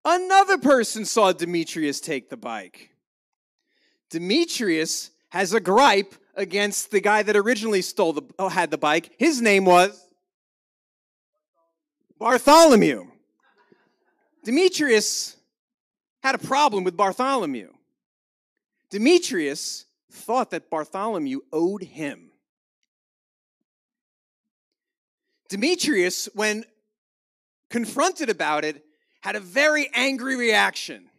[0.03, 2.91] Another person saw Demetrius take the bike.
[4.09, 9.11] Demetrius has a gripe against the guy that originally stole the oh, had the bike.
[9.17, 10.07] His name was
[12.19, 13.07] Bartholomew.
[14.43, 15.35] Demetrius
[16.21, 17.69] had a problem with Bartholomew.
[18.89, 22.31] Demetrius thought that Bartholomew owed him.
[25.49, 26.65] Demetrius, when
[27.69, 28.83] confronted about it,
[29.21, 31.09] had a very angry reaction.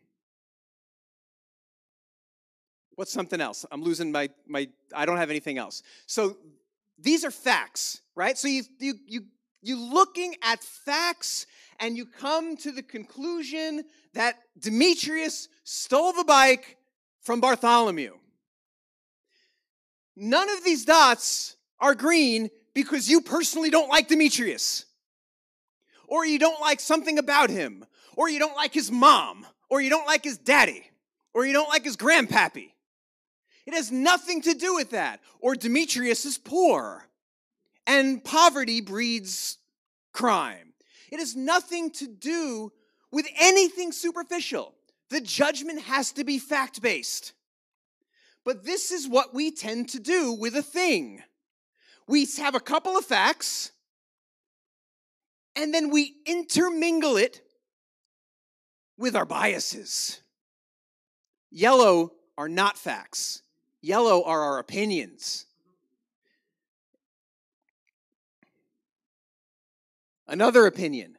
[2.97, 3.65] What's something else?
[3.71, 5.83] I'm losing my, my I don't have anything else.
[6.07, 6.37] So
[6.99, 8.37] these are facts, right?
[8.37, 9.25] So you, you, you,
[9.63, 11.47] you're looking at facts
[11.79, 16.79] and you come to the conclusion that Demetrius stole the bike
[17.21, 18.15] from Bartholomew.
[20.17, 24.87] None of these dots are green because you personally don't like Demetrius,
[26.09, 27.85] or you don't like something about him,
[28.17, 30.85] or you don't like his mom, or you don't like his daddy,
[31.35, 32.71] or you don't like his grandpappy.
[33.67, 35.21] It has nothing to do with that.
[35.41, 37.07] Or Demetrius is poor,
[37.87, 39.59] and poverty breeds
[40.13, 40.73] crime.
[41.11, 42.73] It has nothing to do
[43.13, 44.75] with anything superficial.
[45.11, 47.33] The judgment has to be fact based.
[48.45, 51.23] But this is what we tend to do with a thing.
[52.09, 53.73] We have a couple of facts,
[55.57, 57.41] and then we intermingle it
[58.97, 60.21] with our biases.
[61.51, 63.43] Yellow are not facts,
[63.87, 65.47] yellow are our opinions.
[70.27, 71.17] Another opinion,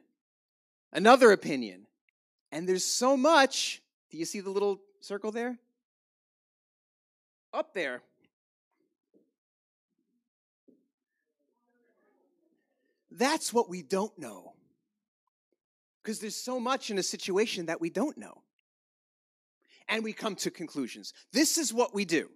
[0.92, 1.86] another opinion.
[2.52, 3.82] And there's so much.
[4.10, 5.58] Do you see the little circle there?
[7.52, 8.02] Up there.
[13.10, 14.52] That's what we don't know.
[16.02, 18.42] Because there's so much in a situation that we don't know.
[19.88, 21.14] And we come to conclusions.
[21.32, 22.30] This is what we do.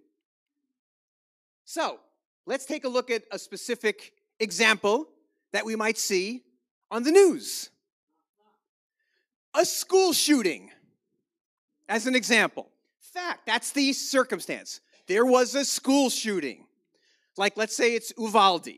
[1.65, 1.99] So,
[2.45, 5.07] let's take a look at a specific example
[5.51, 6.43] that we might see
[6.91, 7.69] on the news.
[9.55, 10.71] A school shooting,
[11.87, 12.69] as an example.
[12.99, 14.81] Fact, that's the circumstance.
[15.07, 16.65] There was a school shooting.
[17.37, 18.69] Like, let's say it's Uvalde.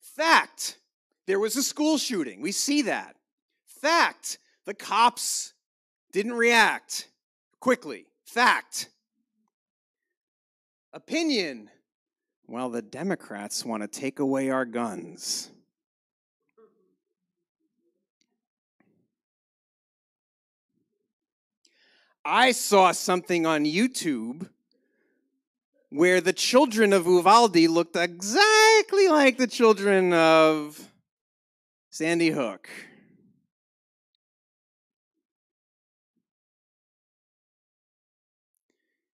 [0.00, 0.78] Fact,
[1.26, 2.40] there was a school shooting.
[2.42, 3.16] We see that.
[3.64, 5.54] Fact, the cops
[6.12, 7.08] didn't react
[7.60, 8.06] quickly.
[8.24, 8.88] Fact.
[10.92, 11.70] Opinion,
[12.50, 15.50] well, the Democrats want to take away our guns.
[22.24, 24.48] I saw something on YouTube
[25.90, 30.90] where the children of Uvalde looked exactly like the children of
[31.90, 32.68] Sandy Hook.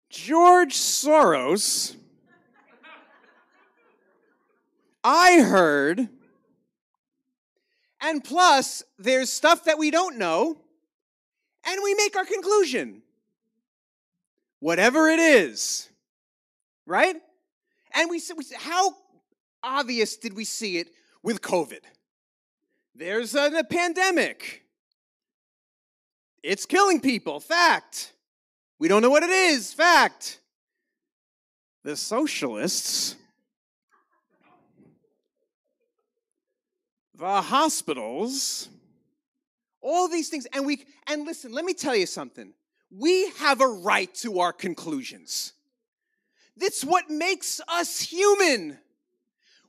[0.10, 1.98] George Soros,
[5.08, 6.10] I heard,
[8.02, 10.58] and plus, there's stuff that we don't know
[11.64, 13.04] and we make our conclusion.
[14.62, 15.90] Whatever it is,
[16.88, 17.16] right?
[17.94, 18.96] And we, we how
[19.62, 20.88] obvious did we see it
[21.22, 21.82] with COVID?
[22.96, 24.64] There's a, a pandemic.
[26.42, 28.12] It's killing people, fact.
[28.80, 30.40] We don't know what it is, fact.
[31.84, 33.16] The socialists,
[37.18, 38.70] the hospitals,
[39.82, 42.54] all these things and we and listen let me tell you something.
[42.92, 45.54] We have a right to our conclusions.
[46.58, 48.78] That's what makes us human.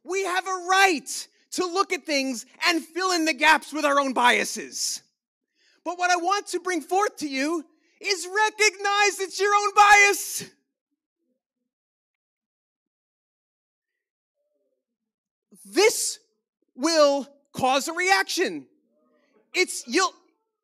[0.05, 3.99] We have a right to look at things and fill in the gaps with our
[3.99, 5.03] own biases.
[5.85, 7.65] But what i want to bring forth to you
[8.01, 10.45] is recognize it's your own bias.
[15.65, 16.21] This
[16.77, 17.27] will
[17.57, 18.67] cause a reaction
[19.57, 20.13] it's you'll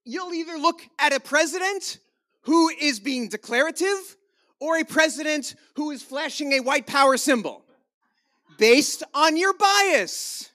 [0.05, 1.99] you'll either look at a president
[2.43, 4.17] who is being declarative
[4.61, 7.65] or a president who is flashing a white power symbol
[8.59, 10.51] based on your bias.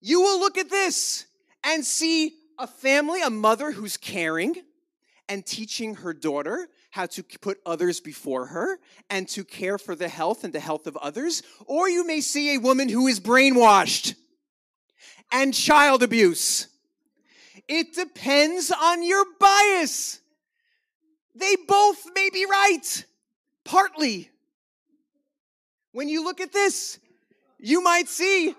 [0.00, 1.26] You will look at this
[1.64, 4.56] and see a family, a mother who's caring
[5.28, 10.08] and teaching her daughter how to put others before her and to care for the
[10.08, 11.42] health and the health of others.
[11.66, 14.14] Or you may see a woman who is brainwashed
[15.32, 16.68] and child abuse.
[17.66, 20.20] It depends on your bias.
[21.34, 23.04] They both may be right,
[23.64, 24.30] partly.
[25.92, 26.98] When you look at this,
[27.58, 28.54] you might see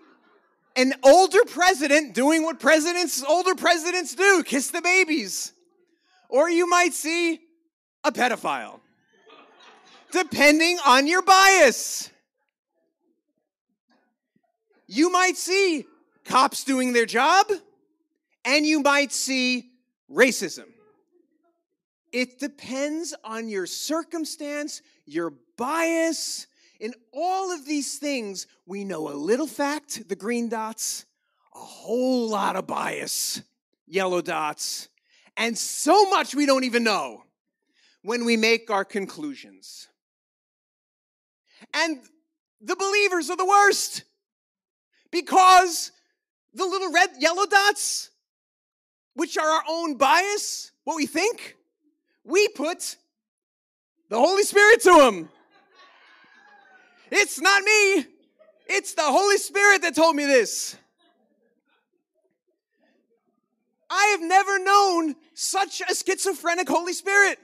[0.76, 5.54] an older president doing what presidents, older presidents do kiss the babies.
[6.30, 7.40] Or you might see
[8.04, 8.80] a pedophile,
[10.12, 12.10] depending on your bias.
[14.88, 15.86] You might see
[16.26, 17.48] cops doing their job,
[18.46, 19.72] and you might see
[20.12, 20.66] racism.
[22.12, 26.48] It depends on your circumstance, your bias.
[26.80, 31.06] In all of these things, we know a little fact, the green dots,
[31.56, 33.42] a whole lot of bias,
[33.88, 34.90] yellow dots,
[35.38, 37.24] and so much we don't even know
[38.04, 39.88] when we make our conclusions.
[41.74, 42.00] And
[42.62, 44.04] the believers are the worst
[45.10, 45.92] because
[46.54, 48.10] the little red, yellow dots,
[49.16, 51.56] which are our own bias, what we think,
[52.24, 52.96] we put
[54.10, 55.30] the Holy Spirit to them.
[57.12, 58.06] It's not me.
[58.68, 60.76] It's the Holy Spirit that told me this.
[63.90, 67.38] I have never known such a schizophrenic Holy Spirit.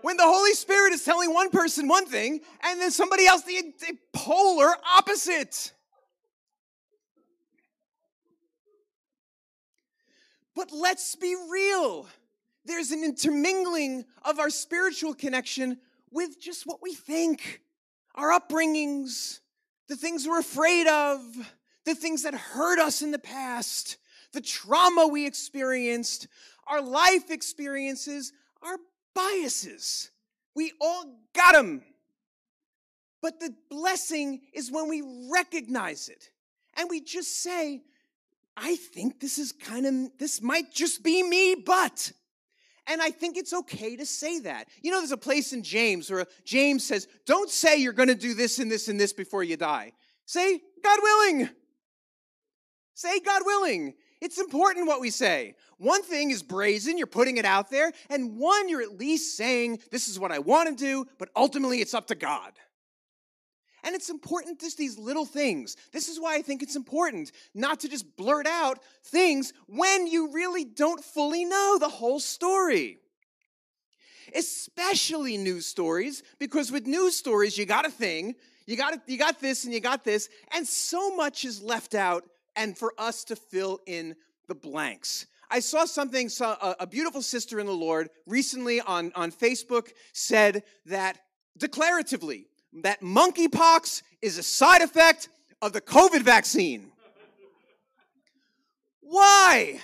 [0.00, 3.72] When the Holy Spirit is telling one person one thing and then somebody else the,
[3.80, 5.72] the polar opposite.
[10.54, 12.06] But let's be real.
[12.64, 15.78] There's an intermingling of our spiritual connection
[16.10, 17.60] with just what we think,
[18.14, 19.40] our upbringings,
[19.88, 21.20] the things we're afraid of,
[21.84, 23.96] the things that hurt us in the past,
[24.32, 26.28] the trauma we experienced,
[26.66, 28.76] our life experiences, our
[29.14, 30.10] biases.
[30.54, 31.82] We all got them.
[33.20, 36.30] But the blessing is when we recognize it
[36.76, 37.82] and we just say,
[38.56, 42.12] I think this is kind of, this might just be me, but.
[42.86, 44.68] And I think it's okay to say that.
[44.82, 48.14] You know, there's a place in James where James says, Don't say you're going to
[48.14, 49.92] do this and this and this before you die.
[50.26, 51.48] Say, God willing.
[52.94, 53.94] Say, God willing.
[54.20, 55.54] It's important what we say.
[55.78, 59.80] One thing is brazen, you're putting it out there, and one, you're at least saying,
[59.90, 62.52] This is what I want to do, but ultimately it's up to God.
[63.84, 65.76] And it's important, just these little things.
[65.92, 70.32] This is why I think it's important not to just blurt out things when you
[70.32, 72.98] really don't fully know the whole story.
[74.34, 79.18] Especially news stories, because with news stories, you got a thing, you got, a, you
[79.18, 83.24] got this, and you got this, and so much is left out, and for us
[83.24, 84.14] to fill in
[84.46, 85.26] the blanks.
[85.50, 90.62] I saw something, saw a beautiful sister in the Lord recently on, on Facebook said
[90.86, 91.18] that
[91.58, 95.28] declaratively, that monkeypox is a side effect
[95.60, 96.90] of the COVID vaccine.
[99.00, 99.80] Why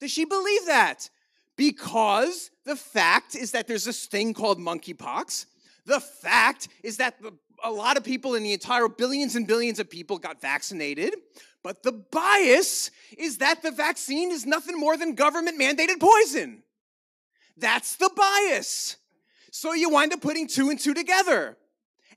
[0.00, 1.10] does she believe that?
[1.56, 5.46] Because the fact is that there's this thing called monkeypox.
[5.84, 7.16] The fact is that
[7.64, 11.14] a lot of people in the entire billions and billions of people got vaccinated.
[11.62, 16.62] But the bias is that the vaccine is nothing more than government mandated poison.
[17.56, 18.96] That's the bias.
[19.50, 21.56] So you wind up putting two and two together.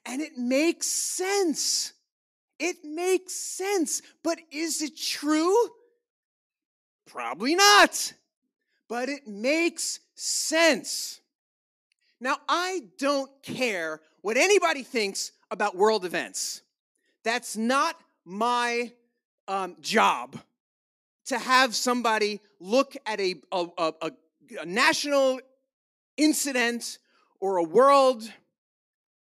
[0.05, 1.93] And it makes sense.
[2.59, 4.01] It makes sense.
[4.23, 5.55] But is it true?
[7.07, 8.13] Probably not.
[8.87, 11.19] But it makes sense.
[12.19, 16.61] Now, I don't care what anybody thinks about world events.
[17.23, 18.91] That's not my
[19.47, 20.39] um, job
[21.25, 24.11] to have somebody look at a, a, a,
[24.61, 25.39] a national
[26.17, 26.99] incident
[27.39, 28.31] or a world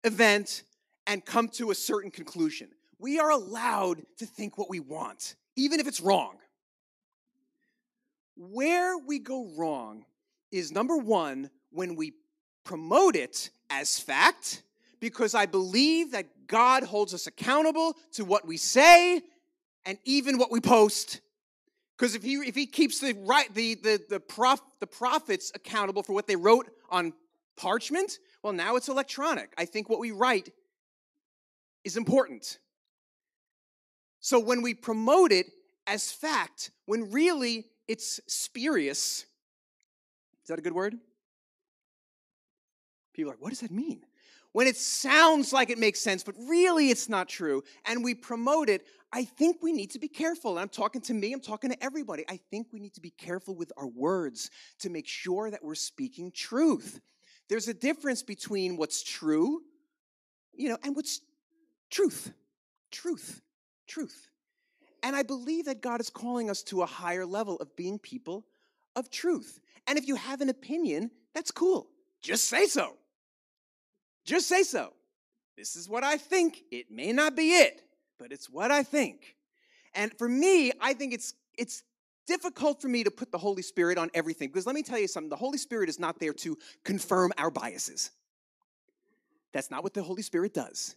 [0.09, 0.65] event
[1.07, 2.69] and come to a certain conclusion.
[2.99, 6.37] We are allowed to think what we want, even if it's wrong.
[8.37, 10.05] Where we go wrong
[10.51, 12.15] is number one, when we
[12.65, 14.63] promote it as fact,
[15.01, 19.23] because I believe that God holds us accountable to what we say
[19.85, 21.21] and even what we post.
[21.97, 26.03] Because if he if he keeps the right the the the prof, the prophets accountable
[26.03, 27.13] for what they wrote on
[27.57, 29.53] parchment, well, now it's electronic.
[29.59, 30.51] I think what we write
[31.85, 32.59] is important.
[34.21, 35.47] So when we promote it
[35.87, 39.25] as fact, when really it's spurious,
[40.43, 40.95] is that a good word?
[43.15, 44.03] People are like, what does that mean?
[44.53, 48.69] When it sounds like it makes sense, but really it's not true, and we promote
[48.69, 48.83] it,
[49.13, 50.53] I think we need to be careful.
[50.53, 52.25] And I'm talking to me, I'm talking to everybody.
[52.29, 55.75] I think we need to be careful with our words to make sure that we're
[55.75, 57.01] speaking truth.
[57.49, 59.63] There's a difference between what's true,
[60.55, 61.21] you know, and what's
[61.91, 62.33] truth.
[62.91, 63.41] Truth.
[63.87, 64.29] Truth.
[65.03, 68.45] And I believe that God is calling us to a higher level of being people
[68.97, 69.61] of truth.
[69.87, 71.89] And if you have an opinion, that's cool.
[72.21, 72.97] Just say so.
[74.25, 74.93] Just say so.
[75.57, 76.63] This is what I think.
[76.71, 77.83] It may not be it,
[78.19, 79.37] but it's what I think.
[79.95, 81.83] And for me, I think it's it's
[82.29, 85.09] difficult for me to put the Holy Spirit on everything because let me tell you
[85.09, 88.11] something the Holy Spirit is not there to confirm our biases.
[89.53, 90.95] That's not what the Holy Spirit does.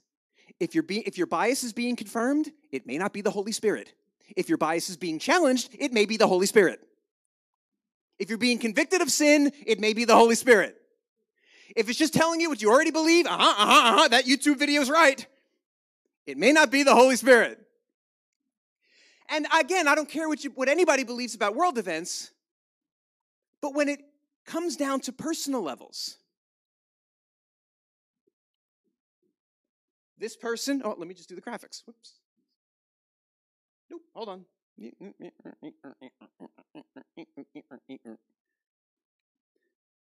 [0.60, 3.94] If, you if your bias is being confirmed, it may not be the Holy Spirit.
[4.36, 6.82] If your bias is being challenged, it may be the Holy Spirit.
[8.20, 10.76] If you're being convicted of sin, it may be the Holy Spirit.
[11.76, 14.08] If it's just telling you what you already believe, uh huh, uh huh, uh huh,
[14.10, 15.26] that YouTube video is right,
[16.28, 17.58] it may not be the Holy Spirit.
[19.32, 22.32] And again, I don't care what, you, what anybody believes about world events,
[23.62, 24.02] but when it
[24.46, 26.18] comes down to personal levels,
[30.18, 31.82] this person, oh, let me just do the graphics.
[31.86, 32.20] Whoops.
[33.90, 34.46] Nope, hold on.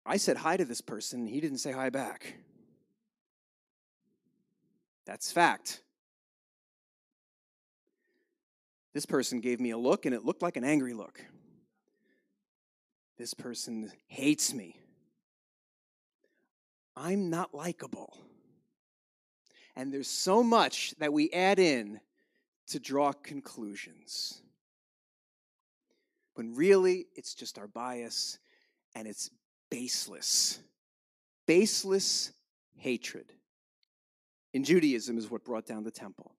[0.07, 2.35] I said hi to this person, he didn't say hi back.
[5.07, 5.83] That's fact.
[8.99, 11.25] This person gave me a look, and it looked like an angry look.
[13.17, 14.75] This person hates me.
[16.97, 18.19] I'm not likable.
[19.77, 22.01] And there's so much that we add in
[22.71, 24.43] to draw conclusions.
[26.35, 28.41] When really, it's just our bias
[28.97, 29.31] and it's
[29.71, 30.59] baseless.
[31.47, 32.33] Baseless
[32.75, 33.33] hatred.
[34.53, 36.33] In Judaism is what brought down the temple.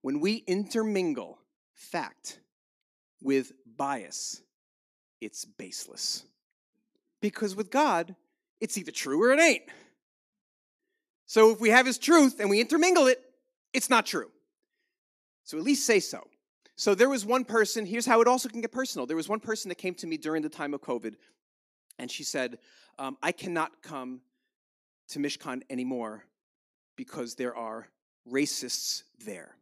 [0.00, 1.36] When we intermingle
[1.80, 2.38] fact
[3.22, 4.42] with bias,
[5.20, 6.24] it's baseless.
[7.20, 8.14] Because with God,
[8.60, 9.62] it's either true or it ain't.
[11.26, 13.20] So if we have His truth and we intermingle it,
[13.72, 14.30] it's not true.
[15.44, 16.26] So at least say so.
[16.76, 19.06] So there was one person, here's how it also can get personal.
[19.06, 21.14] There was one person that came to me during the time of COVID
[21.98, 22.58] and she said,
[22.98, 24.22] um, I cannot come
[25.10, 26.24] to Mishkan anymore
[26.96, 27.88] because there are
[28.30, 29.56] racists there.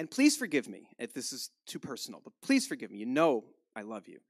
[0.00, 2.96] And please forgive me if this is too personal, but please forgive me.
[2.96, 3.44] You know
[3.76, 4.20] I love you.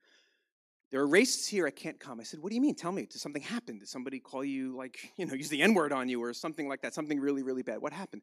[0.91, 2.19] There are racists here, I can't come.
[2.19, 2.75] I said, What do you mean?
[2.75, 3.79] Tell me, did something happen?
[3.79, 6.69] Did somebody call you, like, you know, use the N word on you or something
[6.69, 6.93] like that?
[6.93, 7.81] Something really, really bad.
[7.81, 8.23] What happened?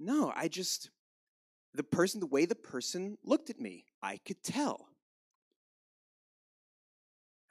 [0.00, 0.88] No, I just,
[1.74, 4.88] the person, the way the person looked at me, I could tell.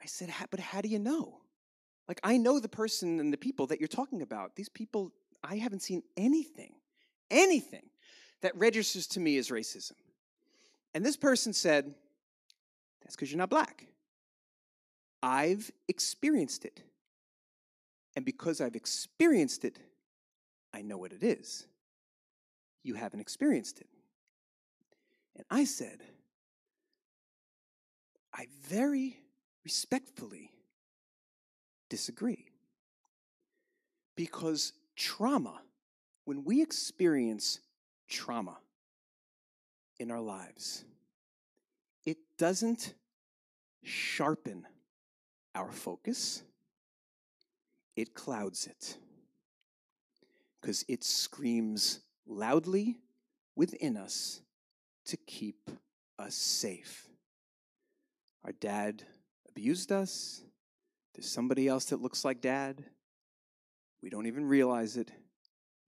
[0.02, 1.38] I said, But how do you know?
[2.08, 4.56] Like, I know the person and the people that you're talking about.
[4.56, 5.12] These people,
[5.44, 6.72] I haven't seen anything,
[7.30, 7.90] anything
[8.42, 9.92] that registers to me as racism.
[10.94, 11.94] And this person said,
[13.02, 13.86] That's because you're not black.
[15.22, 16.82] I've experienced it.
[18.14, 19.78] And because I've experienced it,
[20.72, 21.66] I know what it is.
[22.82, 23.88] You haven't experienced it.
[25.36, 26.02] And I said,
[28.32, 29.18] I very
[29.64, 30.50] respectfully
[31.88, 32.46] disagree.
[34.16, 35.60] Because trauma,
[36.24, 37.60] when we experience
[38.08, 38.58] trauma
[39.98, 40.84] in our lives,
[42.04, 42.94] it doesn't
[43.82, 44.66] sharpen
[45.54, 46.42] our focus,
[47.96, 48.98] it clouds it.
[50.60, 52.98] Because it screams loudly
[53.54, 54.40] within us
[55.06, 55.70] to keep
[56.18, 57.08] us safe.
[58.44, 59.04] Our dad
[59.48, 60.42] abused us.
[61.14, 62.84] There's somebody else that looks like dad.
[64.02, 65.10] We don't even realize it.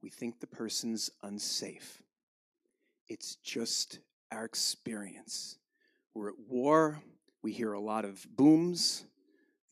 [0.03, 2.03] We think the person's unsafe.
[3.09, 4.01] It's just
[4.31, 5.59] our experience.
[6.15, 7.03] We're at war.
[7.43, 9.05] We hear a lot of booms.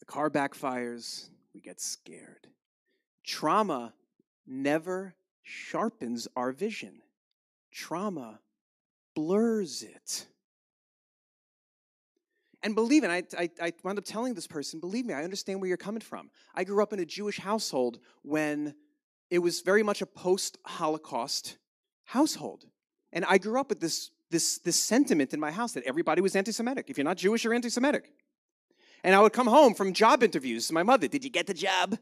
[0.00, 1.28] The car backfires.
[1.54, 2.48] We get scared.
[3.24, 3.92] Trauma
[4.46, 5.14] never
[5.46, 7.00] sharpens our vision,
[7.72, 8.40] trauma
[9.14, 10.26] blurs it.
[12.62, 15.60] And believe it, I, I, I wound up telling this person, believe me, I understand
[15.60, 16.30] where you're coming from.
[16.54, 18.74] I grew up in a Jewish household when
[19.30, 21.58] it was very much a post Holocaust
[22.04, 22.64] household.
[23.12, 26.36] And I grew up with this, this, this sentiment in my house that everybody was
[26.36, 26.90] anti Semitic.
[26.90, 28.12] If you're not Jewish, you're anti Semitic.
[29.04, 31.54] And I would come home from job interviews to my mother, Did you get the
[31.54, 31.98] job?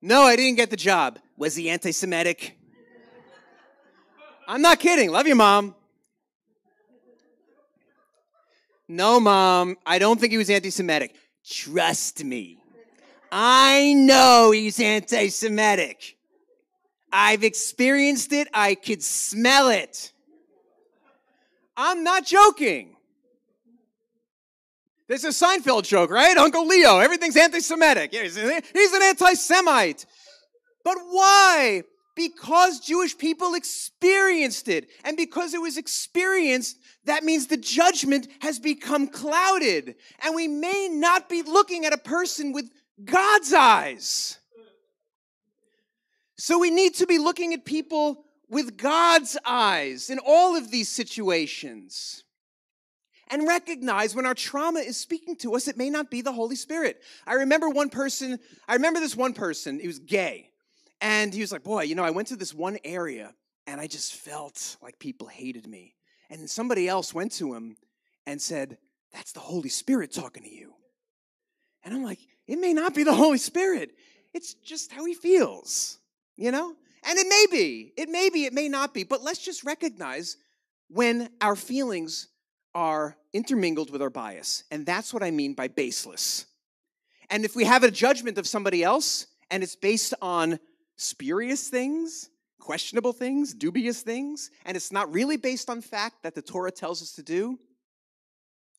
[0.00, 1.18] no, I didn't get the job.
[1.36, 2.58] Was he anti Semitic?
[4.46, 5.10] I'm not kidding.
[5.10, 5.74] Love you, mom.
[8.88, 11.14] No, mom, I don't think he was anti Semitic.
[11.46, 12.58] Trust me.
[13.30, 16.17] I know he's anti Semitic.
[17.12, 20.12] I've experienced it, I could smell it.
[21.76, 22.96] I'm not joking.
[25.08, 26.36] There's a Seinfeld joke, right?
[26.36, 28.12] Uncle Leo, everything's anti Semitic.
[28.12, 30.04] He's an anti Semite.
[30.84, 31.82] But why?
[32.14, 34.88] Because Jewish people experienced it.
[35.04, 39.94] And because it was experienced, that means the judgment has become clouded.
[40.22, 42.68] And we may not be looking at a person with
[43.02, 44.38] God's eyes.
[46.38, 50.88] So we need to be looking at people with God's eyes in all of these
[50.88, 52.24] situations.
[53.30, 56.56] And recognize when our trauma is speaking to us, it may not be the Holy
[56.56, 57.02] Spirit.
[57.26, 60.50] I remember one person, I remember this one person, he was gay.
[61.00, 63.34] And he was like, Boy, you know, I went to this one area
[63.66, 65.94] and I just felt like people hated me.
[66.30, 67.76] And somebody else went to him
[68.26, 68.78] and said,
[69.12, 70.72] That's the Holy Spirit talking to you.
[71.84, 73.90] And I'm like, It may not be the Holy Spirit,
[74.32, 75.97] it's just how he feels,
[76.38, 76.74] you know?
[77.04, 80.36] And it may be, it may be, it may not be, but let's just recognize
[80.88, 82.28] when our feelings
[82.74, 84.64] are intermingled with our bias.
[84.70, 86.46] And that's what I mean by baseless.
[87.30, 90.58] And if we have a judgment of somebody else and it's based on
[90.96, 96.42] spurious things, questionable things, dubious things, and it's not really based on fact that the
[96.42, 97.58] Torah tells us to do,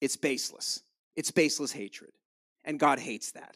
[0.01, 0.81] it's baseless.
[1.15, 2.11] It's baseless hatred.
[2.63, 3.55] And God hates that.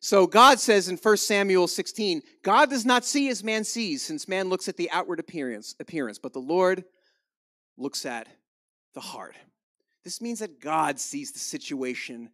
[0.00, 4.26] So God says in 1 Samuel 16, God does not see as man sees, since
[4.26, 6.84] man looks at the outward appearance, appearance, but the Lord
[7.76, 8.26] looks at
[8.94, 9.36] the heart.
[10.02, 12.30] This means that God sees the situation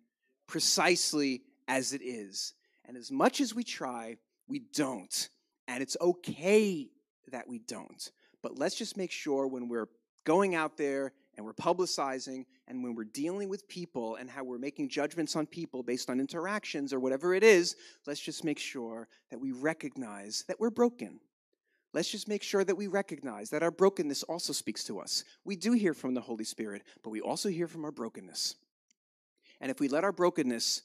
[0.46, 2.54] precisely as it is.
[2.84, 5.28] And as much as we try, we don't.
[5.66, 6.88] And it's okay
[7.32, 8.10] that we don't.
[8.42, 9.88] But let's just make sure when we're
[10.24, 14.58] going out there and we're publicizing and when we're dealing with people and how we're
[14.58, 17.76] making judgments on people based on interactions or whatever it is,
[18.06, 21.20] let's just make sure that we recognize that we're broken.
[21.92, 25.24] Let's just make sure that we recognize that our brokenness also speaks to us.
[25.44, 28.56] We do hear from the Holy Spirit, but we also hear from our brokenness.
[29.60, 30.82] And if we let our brokenness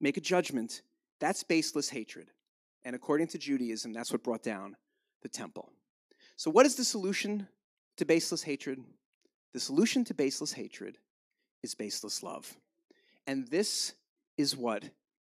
[0.00, 0.82] make a judgment,
[1.18, 2.30] that's baseless hatred.
[2.84, 4.76] And according to Judaism, that's what brought down
[5.22, 5.70] the temple.
[6.36, 7.48] So, what is the solution
[7.98, 8.80] to baseless hatred?
[9.52, 10.98] The solution to baseless hatred
[11.62, 12.56] is baseless love.
[13.26, 13.94] And this
[14.36, 14.84] is what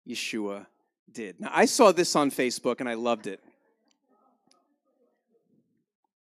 [0.08, 0.66] Yeshua
[1.10, 1.40] did.
[1.40, 3.40] Now, I saw this on Facebook and I loved it.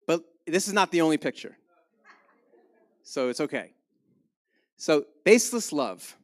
[0.06, 1.56] But this is not the only picture.
[3.02, 3.72] So it's okay.
[4.76, 6.16] So, baseless love.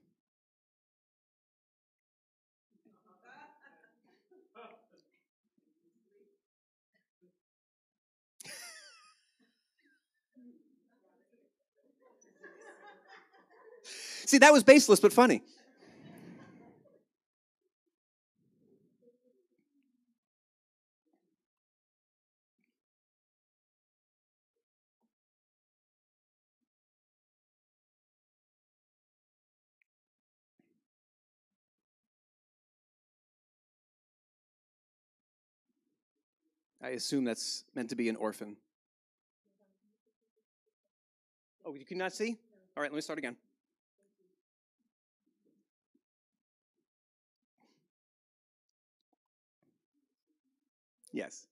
[14.25, 15.43] See, that was baseless but funny.
[36.81, 38.57] I assume that's meant to be an orphan.
[41.65, 42.37] Oh, you cannot see?
[42.77, 43.37] All right, let me start again.
[51.13, 51.47] Yes.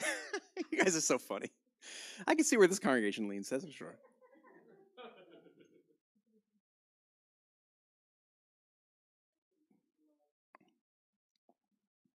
[0.70, 1.50] you guys are so funny.
[2.26, 3.96] I can see where this congregation leans, that's for sure.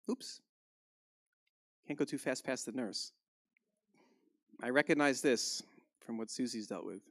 [0.09, 0.41] Oops.
[1.87, 3.13] Can't go too fast past the nurse.
[4.61, 5.63] I recognize this
[6.05, 7.01] from what Susie's dealt with.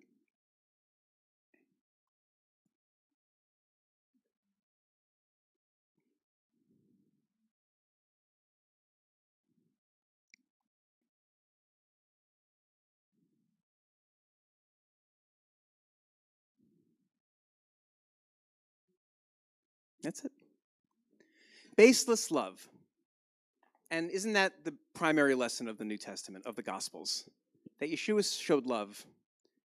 [20.10, 20.32] That's it.
[21.76, 22.68] Baseless love.
[23.92, 27.30] And isn't that the primary lesson of the New Testament, of the Gospels?
[27.78, 29.06] That Yeshua showed love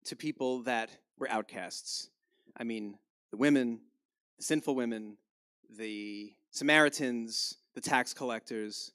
[0.04, 2.10] to people that were outcasts.
[2.58, 2.98] I mean,
[3.32, 3.80] the women,
[4.36, 5.16] the sinful women,
[5.78, 8.92] the Samaritans, the tax collectors.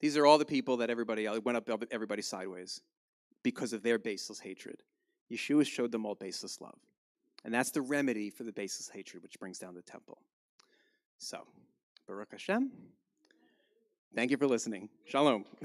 [0.00, 2.82] These are all the people that everybody went up everybody sideways
[3.42, 4.82] because of their baseless hatred.
[5.32, 6.78] Yeshua showed them all baseless love.
[7.44, 10.18] And that's the remedy for the baseless hatred which brings down the temple.
[11.18, 11.46] So,
[12.06, 12.70] Baruch Hashem.
[14.14, 14.88] Thank you for listening.
[15.06, 15.44] Shalom.